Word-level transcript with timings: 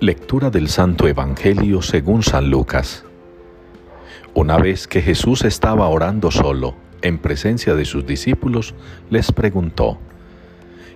Lectura 0.00 0.50
del 0.50 0.68
Santo 0.68 1.08
Evangelio 1.08 1.82
según 1.82 2.22
San 2.22 2.50
Lucas. 2.50 3.04
Una 4.32 4.56
vez 4.56 4.86
que 4.86 5.02
Jesús 5.02 5.42
estaba 5.42 5.88
orando 5.88 6.30
solo, 6.30 6.76
en 7.02 7.18
presencia 7.18 7.74
de 7.74 7.84
sus 7.84 8.06
discípulos, 8.06 8.76
les 9.10 9.32
preguntó, 9.32 9.98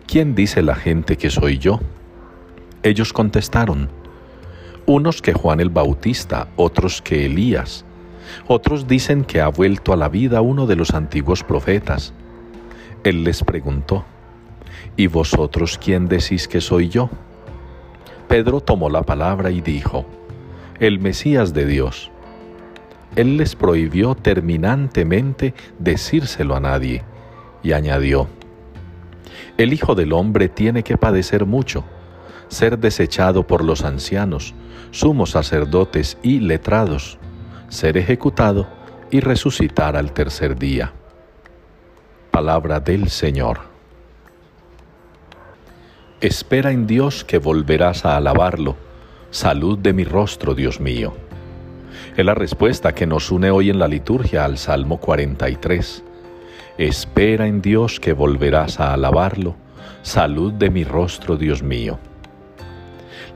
¿quién 0.07 0.37
dice 0.37 0.63
la 0.63 0.77
gente 0.77 1.17
que 1.17 1.31
soy 1.31 1.59
yo? 1.59 1.81
Ellos 2.85 3.13
contestaron, 3.13 3.89
unos 4.87 5.21
que 5.21 5.33
Juan 5.33 5.59
el 5.59 5.71
Bautista, 5.71 6.47
otros 6.55 7.03
que 7.03 7.27
Elías, 7.27 7.85
otros 8.47 8.87
dicen 8.87 9.25
que 9.25 9.41
ha 9.41 9.49
vuelto 9.49 9.93
a 9.93 9.97
la 9.97 10.09
vida 10.09 10.43
uno 10.43 10.69
de 10.69 10.77
los 10.77 10.95
antiguos 10.95 11.43
profetas. 11.43 12.15
Él 13.03 13.25
les 13.25 13.43
preguntó, 13.43 14.05
¿y 14.97 15.09
vosotros 15.09 15.77
quién 15.77 16.07
decís 16.07 16.47
que 16.47 16.61
soy 16.61 16.89
yo? 16.89 17.11
Pedro 18.33 18.63
tomó 18.63 18.89
la 18.89 19.03
palabra 19.03 19.51
y 19.51 19.61
dijo, 19.61 20.07
el 20.81 21.01
Mesías 21.01 21.53
de 21.53 21.67
Dios. 21.67 22.11
Él 23.15 23.37
les 23.37 23.55
prohibió 23.55 24.15
terminantemente 24.15 25.53
decírselo 25.79 26.57
a 26.57 26.61
nadie 26.61 27.03
y 27.63 27.73
añadió, 27.73 28.29
el 29.59 29.75
Hijo 29.75 29.95
del 29.95 30.15
Hombre 30.15 30.49
tiene 30.49 30.83
que 30.83 30.97
padecer 30.97 31.45
mucho, 31.45 31.85
ser 32.49 32.79
desechado 32.79 33.47
por 33.47 33.63
los 33.63 33.85
ancianos, 33.85 34.55
sumos 34.93 35.33
sacerdotes 35.33 36.17
y 36.23 36.41
letrados, 36.41 37.19
ser 37.69 37.99
ejecutado 37.99 38.67
y 39.11 39.21
resucitar 39.21 39.95
al 39.95 40.15
tercer 40.15 40.59
día. 40.59 40.95
Palabra 42.31 42.81
del 42.81 43.11
Señor. 43.11 43.72
Espera 46.23 46.71
en 46.71 46.87
Dios 46.87 47.25
que 47.25 47.39
volverás 47.39 48.05
a 48.05 48.17
alabarlo. 48.17 48.77
Salud 49.33 49.77
de 49.77 49.93
mi 49.93 50.05
rostro, 50.05 50.55
Dios 50.55 50.79
mío. 50.79 51.15
Es 52.17 52.25
la 52.25 52.37
respuesta 52.37 52.95
que 52.95 53.09
nos 53.09 53.33
une 53.33 53.51
hoy 53.51 53.71
en 53.71 53.81
la 53.81 53.89
liturgia 53.89 54.45
al 54.45 54.57
Salmo 54.57 54.99
43. 55.01 56.05
Espera 56.79 57.49
en 57.49 57.61
Dios 57.61 57.99
que 57.99 58.13
volverás 58.13 58.79
a 58.79 58.93
alabarlo. 58.93 59.57
Salud 60.03 60.53
de 60.53 60.71
mi 60.71 60.85
rostro, 60.85 61.37
Dios 61.37 61.65
mío. 61.65 61.99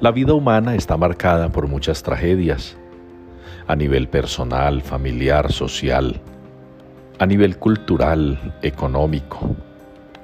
La 0.00 0.12
vida 0.12 0.34
humana 0.34 0.76
está 0.76 0.96
marcada 0.96 1.50
por 1.50 1.66
muchas 1.66 2.04
tragedias, 2.04 2.76
a 3.66 3.74
nivel 3.74 4.08
personal, 4.08 4.80
familiar, 4.80 5.50
social, 5.50 6.20
a 7.18 7.26
nivel 7.26 7.58
cultural, 7.58 8.54
económico, 8.62 9.56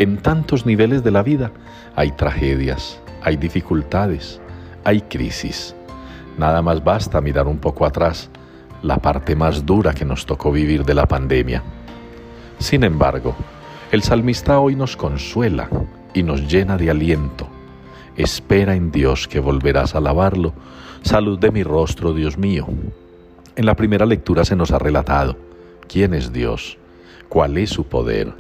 en 0.03 0.17
tantos 0.19 0.67
niveles 0.67 1.05
de 1.05 1.13
la 1.13 1.23
vida 1.23 1.53
hay 1.95 2.11
tragedias, 2.13 3.01
hay 3.23 3.37
dificultades, 3.37 4.41
hay 4.85 5.01
crisis. 5.03 5.77
Nada 6.37 6.61
más 6.61 6.83
basta 6.83 7.21
mirar 7.21 7.47
un 7.47 7.59
poco 7.59 7.87
atrás 7.87 8.29
la 8.83 8.99
parte 8.99 9.37
más 9.37 9.65
dura 9.65 9.95
que 9.95 10.05
nos 10.05 10.27
tocó 10.27 10.51
vivir 10.51 10.85
de 10.85 10.95
la 10.95 11.07
pandemia. 11.07 11.63
Sin 12.59 12.83
embargo, 12.83 13.37
el 13.93 14.03
salmista 14.03 14.59
hoy 14.59 14.75
nos 14.75 14.97
consuela 14.97 15.69
y 16.15 16.25
nos 16.25 16.49
llena 16.49 16.77
de 16.77 16.91
aliento. 16.91 17.47
Espera 18.17 18.75
en 18.75 18.91
Dios 18.91 19.29
que 19.29 19.39
volverás 19.39 19.95
a 19.95 19.99
alabarlo. 19.99 20.53
Salud 21.03 21.39
de 21.39 21.53
mi 21.53 21.63
rostro, 21.63 22.13
Dios 22.13 22.39
mío. 22.39 22.67
En 23.55 23.67
la 23.67 23.77
primera 23.77 24.07
lectura 24.07 24.45
se 24.45 24.57
nos 24.57 24.73
ha 24.73 24.79
relatado 24.79 25.37
quién 25.89 26.13
es 26.15 26.33
Dios, 26.33 26.79
cuál 27.29 27.57
es 27.59 27.71
su 27.71 27.85
poder, 27.85 28.35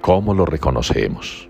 ¿Cómo 0.00 0.34
lo 0.34 0.46
reconocemos? 0.46 1.48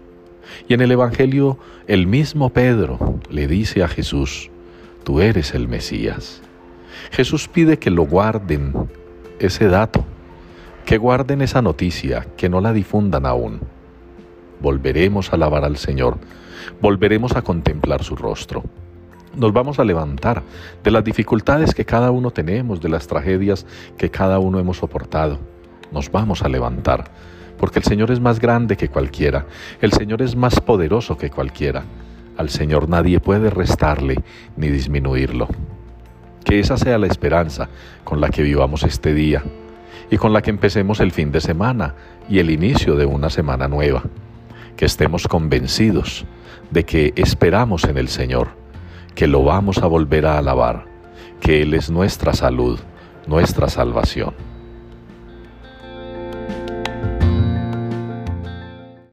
Y 0.69 0.75
en 0.75 0.81
el 0.81 0.93
Evangelio 0.93 1.59
el 1.87 2.07
mismo 2.07 2.51
Pedro 2.51 3.19
le 3.31 3.47
dice 3.47 3.83
a 3.83 3.89
Jesús, 3.89 4.51
tú 5.05 5.21
eres 5.21 5.55
el 5.55 5.69
Mesías. 5.69 6.43
Jesús 7.11 7.49
pide 7.49 7.79
que 7.79 7.91
lo 7.91 8.05
guarden 8.05 8.73
ese 9.39 9.67
dato, 9.67 10.05
que 10.85 10.99
guarden 10.99 11.43
esa 11.43 11.63
noticia, 11.63 12.27
que 12.37 12.49
no 12.49 12.61
la 12.61 12.73
difundan 12.73 13.27
aún. 13.27 13.61
Volveremos 14.61 15.33
a 15.33 15.37
alabar 15.37 15.65
al 15.65 15.77
Señor, 15.77 16.19
volveremos 16.81 17.37
a 17.37 17.43
contemplar 17.43 18.05
su 18.05 18.17
rostro. 18.17 18.63
Nos 19.35 19.53
vamos 19.53 19.79
a 19.79 19.85
levantar 19.85 20.43
de 20.83 20.91
las 20.91 21.05
dificultades 21.05 21.75
que 21.75 21.85
cada 21.85 22.11
uno 22.11 22.33
tenemos, 22.33 22.81
de 22.81 22.89
las 22.89 23.07
tragedias 23.07 23.65
que 23.97 24.11
cada 24.11 24.41
uno 24.41 24.59
hemos 24.59 24.79
soportado. 24.79 25.39
Nos 25.93 26.11
vamos 26.11 26.43
a 26.43 26.49
levantar 26.49 27.11
porque 27.61 27.79
el 27.79 27.85
Señor 27.85 28.11
es 28.11 28.21
más 28.21 28.41
grande 28.41 28.75
que 28.75 28.89
cualquiera, 28.89 29.45
el 29.83 29.93
Señor 29.93 30.23
es 30.23 30.35
más 30.35 30.59
poderoso 30.61 31.19
que 31.19 31.29
cualquiera. 31.29 31.85
Al 32.39 32.49
Señor 32.49 32.89
nadie 32.89 33.21
puede 33.21 33.51
restarle 33.51 34.17
ni 34.57 34.69
disminuirlo. 34.69 35.47
Que 36.43 36.59
esa 36.59 36.79
sea 36.79 36.97
la 36.97 37.07
esperanza 37.07 37.69
con 38.03 38.19
la 38.19 38.31
que 38.31 38.43
vivamos 38.43 38.83
este 38.83 39.13
día 39.13 39.45
y 40.11 40.17
con 40.17 40.33
la 40.33 40.41
que 40.41 40.49
empecemos 40.49 41.01
el 41.01 41.13
fin 41.13 41.33
de 41.33 41.43
semana 41.43 41.95
y 42.31 42.39
el 42.39 42.49
inicio 42.49 42.97
de 42.97 43.05
una 43.05 43.29
semana 43.29 43.69
nueva. 43.69 44.05
Que 44.75 44.87
estemos 44.87 45.29
convencidos 45.29 46.25
de 46.71 46.87
que 46.87 47.13
esperamos 47.15 47.85
en 47.85 47.99
el 47.99 48.09
Señor, 48.09 48.49
que 49.15 49.27
lo 49.27 49.45
vamos 49.45 49.79
a 49.79 49.87
volver 49.87 50.25
a 50.25 50.39
alabar, 50.39 50.87
que 51.43 51.61
Él 51.61 51.75
es 51.75 51.91
nuestra 51.91 52.33
salud, 52.33 52.81
nuestra 53.27 53.69
salvación. 53.69 54.50